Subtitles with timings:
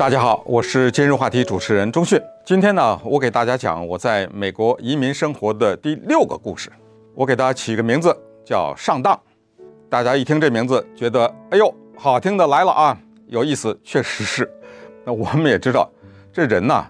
[0.00, 2.18] 大家好，我是今日话题主持人钟旭。
[2.42, 6.72] 今天呢，我给大家讲我在美国移民生活的第六个故事。
[7.14, 9.20] 我给大家起一个名字叫上当。
[9.90, 14.50] 大家一听这名字，觉得哎呦，好听的来了啊，有意思，确实是。
[15.04, 15.86] 那我们也知道，
[16.32, 16.82] 这人呢，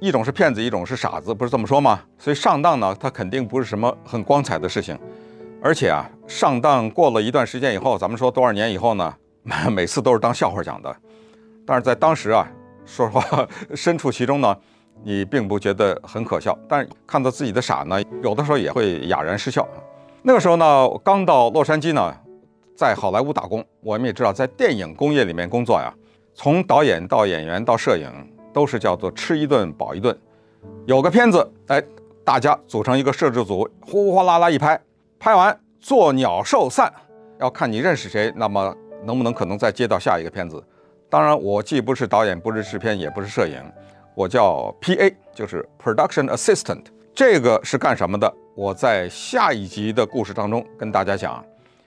[0.00, 2.00] 一种是骗子，一种是傻子，不是这么说吗？
[2.18, 4.98] 所以上当呢，他肯定不是什么很光彩的事情。
[5.60, 9.14] 而且啊，上当过了一段时间以后，咱们说多少年以后呢，
[9.70, 10.96] 每次都是当笑话讲的。
[11.66, 12.46] 但是在当时啊，
[12.84, 14.56] 说实话，身处其中呢，
[15.02, 16.56] 你并不觉得很可笑。
[16.68, 19.66] 但是看到自己的傻呢，有的时候也会哑然失笑。
[20.22, 22.14] 那个时候呢，刚到洛杉矶呢，
[22.76, 23.64] 在好莱坞打工。
[23.80, 25.92] 我们也知道，在电影工业里面工作呀，
[26.34, 28.10] 从导演到演员到摄影，
[28.52, 30.16] 都是叫做吃一顿饱一顿。
[30.86, 31.82] 有个片子，哎，
[32.24, 34.80] 大家组成一个摄制组，呼呼啦啦一拍，
[35.18, 36.92] 拍完作鸟兽散，
[37.38, 40.62] 要看你认识谁，那么能不能可能再接到下一个片子。
[41.08, 43.62] 当然，我既不是导演，不是制片，也不是摄影，
[44.14, 46.84] 我叫 PA，就是 Production Assistant。
[47.14, 48.32] 这个是干什么的？
[48.56, 51.44] 我在下一集的故事当中跟大家讲。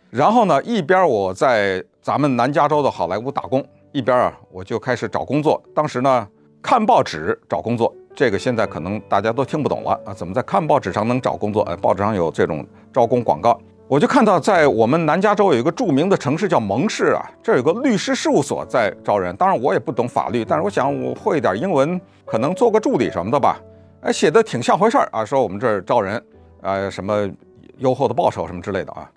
[0.09, 5.61] 然后呢，一边我在咱们南加州的好莱坞打工，一边啊，我就开始找工作。
[5.75, 6.27] 当时呢，
[6.61, 11.63] 看报纸找工作，这个现在可能大家都听不懂了啊，怎么在看报纸上能找工作？
[11.63, 13.59] 哎，报纸上有这种招工广告。
[13.89, 19.33] 我就看到，在我们南加州有一个著名的城市叫蒙氏啊，这有个律师事务所在招人。
[19.37, 23.57] 当然我也不懂法律，但是我想我会一点英文，可能做个助理什么的吧。
[24.01, 26.21] 哎，写的挺像回事儿啊，说我们这儿招人，
[26.61, 27.29] 呃，什么
[27.77, 29.09] 优厚的报酬什么之类的啊。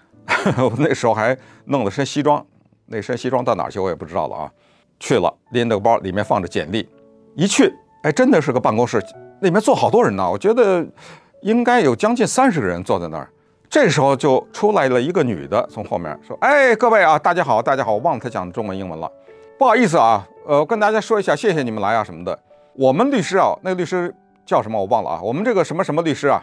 [0.59, 2.45] 我 那时候还弄了身西装，
[2.87, 4.53] 那身西装到哪儿去我也不知道了啊。
[5.01, 6.89] 去了，拎着个包，里面放着简历，
[7.35, 7.75] 一去，
[8.05, 9.03] 哎，真的是个办公室，
[9.41, 10.87] 里面坐好多人呢，我觉得
[11.43, 13.29] 应该有将近三十个人坐在那儿。
[13.71, 19.09] 这时候就出来了一个女的，从后面说：“哎，各位啊，大家好，大家好，我忘了她讲中文英文了，
[19.57, 22.37] 不好意思啊，呃，跟大家说一下，谢谢你们来啊什么的。
[22.75, 24.13] 我们律师啊，那个律师
[24.45, 26.43] 叫什么我忘了啊，我们这个什么什么律师啊，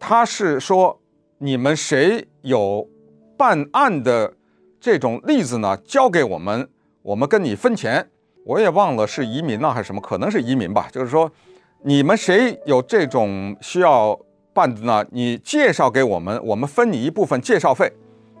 [0.00, 0.98] 他是说
[1.36, 2.88] 你们谁有
[3.36, 4.32] 办案的
[4.80, 5.76] 这种例子呢？
[5.84, 6.66] 交给我们，
[7.02, 8.08] 我们跟你分钱。
[8.46, 10.88] 我也忘了是移民呢还是什么，可能是移民吧。
[10.90, 11.30] 就是说，
[11.82, 14.18] 你们谁有这种需要。”
[14.54, 15.04] 办的呢？
[15.10, 17.90] 你介绍给我们，我们分你一部分介绍费。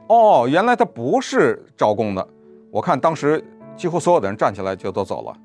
[0.08, 2.26] 哦，原来他不是招工的。
[2.70, 3.42] 我看当时
[3.76, 5.36] 几乎所有的人站起来就都走了。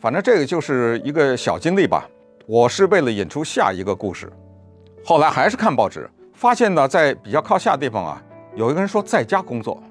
[0.00, 2.08] 反正这个就是一个小经历吧。
[2.46, 4.30] 我是为了引出下一个故事。
[5.04, 8.22] 后来还是看报纸，发现呢，在比较靠下的地方啊，
[8.54, 9.82] 有一个人说在家工作，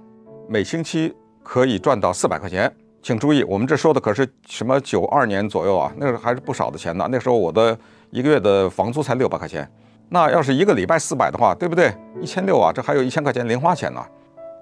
[0.47, 1.13] 每星期
[1.43, 2.71] 可以赚到四百块钱。
[3.01, 5.91] 请注意，我们这说的可是什么九二年左右啊？
[5.97, 7.07] 那时候还是不少的钱呢。
[7.11, 7.77] 那时候我的
[8.11, 9.69] 一个月的房租才六百块钱。
[10.09, 11.93] 那要是一个礼拜四百的话，对不对？
[12.21, 14.03] 一千六啊，这还有一千块钱零花钱呢。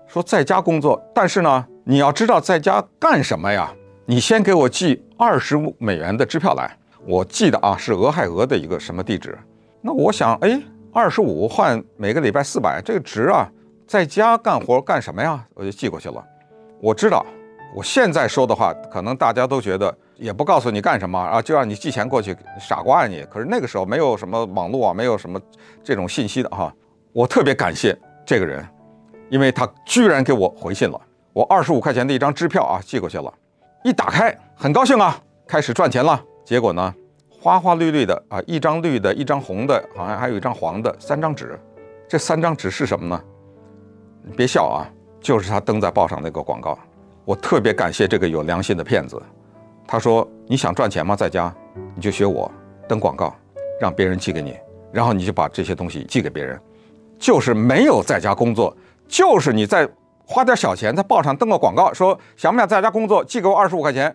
[0.07, 3.72] 说在家工作，但是呢，你要知道在家干什么呀？
[4.06, 9.38] 你先给我寄二十美元的支票来，我寄的啊是俄亥俄的一个什么地址？
[9.81, 13.50] 那我想，哎，二十五换每个礼拜四百，这个值啊，
[13.88, 15.41] 在家干活干什么呀？
[15.53, 16.22] 我就寄过去了。
[16.81, 17.25] 我知道，
[17.76, 19.96] 我现在说的话，可能大家都觉得。
[20.18, 23.26] 也不告诉你干什么啊，就让你寄钱过去，傻瓜啊你！
[23.28, 25.42] 可是那个时候没有什么网络啊，没有什么
[25.84, 26.72] 这种信息的哈。
[27.12, 28.64] 我特别感谢这个人，
[29.32, 31.02] 因为他居然给我回信了。
[31.34, 33.34] 我二十五块钱的一张支票啊寄过去了，
[33.84, 36.24] 一打开很高兴啊，开始赚钱了。
[36.46, 36.94] 结果呢，
[37.32, 41.59] 花花绿绿的啊，一张绿的，一张红的，好像还有一张黄的，三张纸。
[42.08, 43.20] 这三张纸是什么呢？
[44.22, 44.86] 你别笑啊，
[45.20, 46.78] 就是他登在报上那个广告。
[47.31, 49.18] 我特别感谢这个有良心的骗子。
[49.88, 51.16] 他说：“你想赚钱吗？
[51.16, 51.53] 在家，
[51.96, 52.52] 你就学我
[52.90, 53.34] 登广告，
[53.80, 54.58] 让别人寄给你，
[54.92, 56.59] 然后你就把这些东西寄给别人。
[57.18, 58.75] 就是没有在家工作，
[59.08, 59.88] 就是你在
[60.25, 64.14] 花点小钱在报上登个广告，说想不想在家工作，寄给我二十五块钱。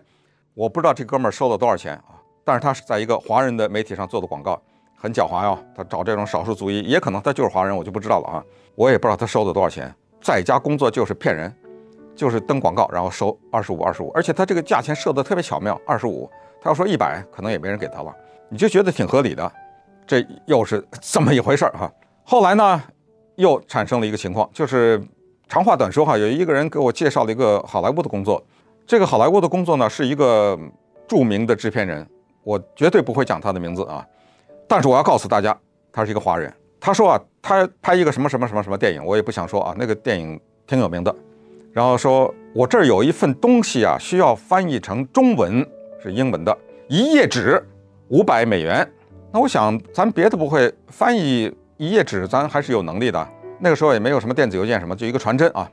[0.53, 4.61] 我不知道这哥们儿收了多少钱啊，但是他是在一个华人的媒体上做的广告，
[4.95, 5.57] 很狡猾哟。
[5.75, 8.43] 他找这种少数族裔，也可能他就是华人，我就不知道了啊。
[8.75, 11.51] 我也不知道他收了多少钱，在家工作就是骗人。”
[12.17, 16.29] 就是登广告，然后收二十五、二十五，而且他这个价钱设得特别巧妙，二十五，
[16.59, 18.13] 他要说一百，可能也没人给他了，
[18.49, 19.49] 你就觉得挺合理的，
[20.07, 21.89] 这又是这么一回事儿哈。
[22.23, 22.83] 后来呢，
[23.35, 25.01] 又产生了一个情况，就是
[25.47, 28.43] 长话短说哈，有一个人给我介绍了一个好莱坞的工作，
[28.87, 30.57] 这个好莱坞的工作呢是一个
[31.07, 32.05] 著名的制片人，
[32.43, 34.05] 我绝对不会讲他的名字啊，
[34.67, 35.57] 但是我要告诉大家，
[35.93, 36.51] 他是一个华人。
[36.79, 41.15] 他说啊，他拍一个什么什么什么什么电影，我也不想说啊，那个电影挺有名的。
[41.73, 45.65] 然后说，我这儿有一份东西啊，需要翻译成中文，
[46.01, 47.63] 是英文的，一页纸，
[48.07, 48.87] 五百美元。
[49.31, 53.27] 那我想，咱别的不会，翻译一页纸，咱还是有能力的。
[53.59, 55.69] 那个时候也没有什么电子邮件什么，就一个传真啊，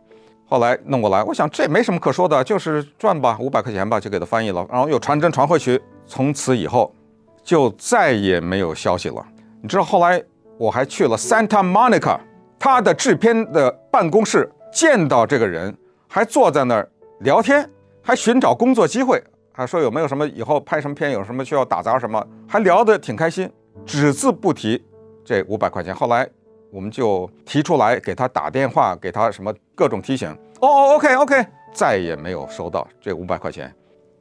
[0.46, 5.81] 后来弄过来，我想这没什么可说的，就是赚吧，五百块钱吧，就给他翻译了，然后又传真传回去。
[6.06, 6.94] 从此以后，
[7.43, 9.25] 就再也没有消息了。
[9.62, 10.23] 你知道后来
[10.58, 12.19] 我还去了 Santa Monica，
[12.58, 15.75] 他的制片的办公室，见到这个人，
[16.14, 16.88] 还坐在那儿
[17.22, 17.69] 聊天，
[18.00, 19.20] 还寻找工作机会，
[19.52, 23.50] 还说有没有什么以后拍什么片，有什么需要打杂什么，还聊得挺开心，
[23.84, 24.81] 只字不提
[25.25, 25.93] 这五百块钱。
[25.93, 26.25] 后来
[26.70, 30.31] 我们就提出来给他打电话，给他什么各种提醒。
[30.61, 33.75] 哦，OK OK，再也没有收到这五百块钱。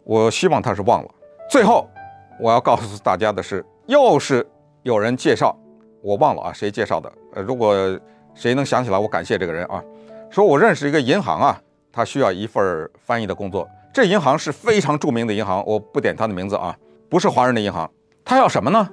[0.03, 1.09] 我希望他是忘了。
[1.47, 1.87] 最后，
[2.39, 4.43] 我要告诉大家的是，又是
[4.81, 5.55] 有人介绍，
[6.01, 7.13] 我忘了啊，谁介绍的？
[7.35, 7.75] 呃，如果
[8.33, 9.79] 谁能想起来，我感谢这个人啊。
[10.31, 11.61] 说我认识一个银行啊，
[11.93, 13.69] 他需要一份翻译的工作。
[13.93, 16.75] 这银行是非常著名的银行，我不点他的名字啊，
[17.07, 17.89] 不是华人的银行。
[18.25, 18.89] 他要什么呢？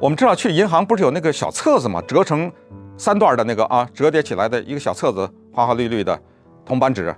[0.00, 2.00] 我们知道去银行不是有那个小册子吗？
[2.06, 2.50] 折成
[2.96, 6.16] 三段的那个啊，折叠起来的一个小册子，花花绿绿的
[6.64, 7.12] 铜板纸。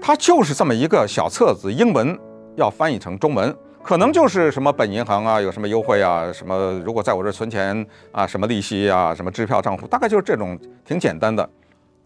[0.00, 2.16] 他就是这么一个小册子，英文
[2.54, 3.56] 要翻译成中文。
[3.82, 11.48] 可能就是什么本银行啊，有什么优惠啊，什么如果在我这存钱啊，什么利息啊，什么支票账户，大概就是这种挺简单的，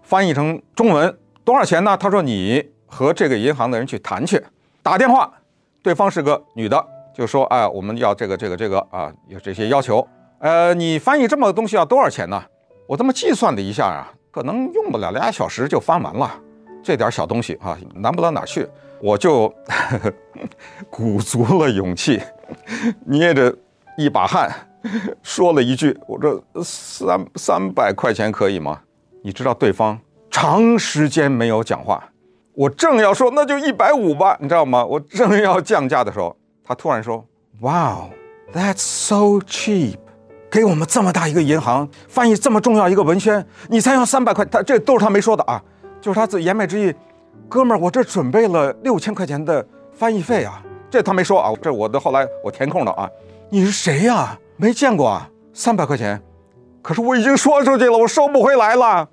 [0.03, 1.97] 翻译成中文多少钱呢？
[1.97, 4.43] 他说你和这个银行的人去谈去，
[4.83, 5.33] 打电话，
[5.83, 10.07] 对方是个女的，就说哎，我们要这个这个这个啊，有这些要求，
[10.39, 12.43] 呃，你翻译这么个东西要多少钱呢？
[12.87, 16.31] 我这么计算了一下啊，可能用不了俩小时就翻完了，
[16.83, 18.69] 这点小东西啊，难不到哪去。
[19.01, 20.13] 我就呵呵
[20.89, 22.23] 鼓足了勇气，
[23.05, 23.53] 捏着
[23.99, 24.49] 一把汗，
[25.25, 28.81] 说了一句：“我说三三百块钱可以吗？”
[29.25, 29.99] 你知道对方
[30.33, 32.03] 长时间没有讲话，
[32.55, 34.85] 我正要说那就一百五吧，你知道吗？
[34.85, 36.35] 我正要降价的时候，
[36.65, 37.23] 他突然说
[37.61, 38.11] ：“Wow,
[38.53, 39.97] that's so cheap！
[40.51, 44.43] 给我们这么大一个银行翻译这么重要一个文宣，你才要三百块？
[44.47, 45.63] 他这都是他没说的啊，
[46.01, 46.93] 就是他自言外之意。”
[47.47, 53.09] 哥们儿，我这准备了六千块钱的翻译费啊，这他没说啊，这我的后来我填空的啊。
[53.51, 54.39] 你是谁呀？
[54.57, 56.23] 没见过啊，三百块钱，
[56.81, 59.07] 可是我已经说出去了，我收不回来了。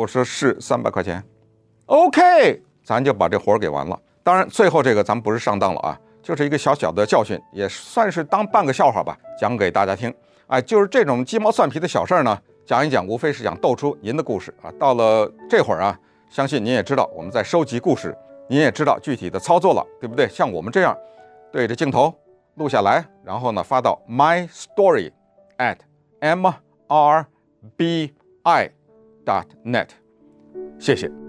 [0.00, 1.22] 我说是三百块钱
[1.84, 4.00] ，OK，咱就把这活儿给完了。
[4.22, 10.10] 当然，最后这个咱们不是上当了啊，就是一个小小的教训，也算是当半个笑话吧，讲给大家听。
[10.46, 14.72] 哎，就是这种鸡毛蒜皮的小事儿呢，讲一讲，无非是想逗出您的故事啊。
[14.78, 15.98] 到了这会儿啊。
[16.30, 18.16] 相信您也知道，我们在收集故事，
[18.48, 20.26] 您也知道具体的操作了，对不对？
[20.28, 20.96] 像我们这样
[21.52, 22.10] 对着镜头
[22.54, 25.12] 录下来，然后呢发到 my story
[25.58, 25.76] at
[26.20, 26.50] m
[26.86, 27.26] r
[27.76, 28.14] b
[28.44, 28.70] i
[29.30, 29.90] dot net，
[30.80, 31.19] 谢谢。